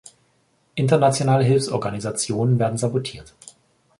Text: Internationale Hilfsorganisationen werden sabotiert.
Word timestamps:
Internationale 0.73 1.43
Hilfsorganisationen 1.43 2.57
werden 2.57 2.79
sabotiert. 2.79 3.35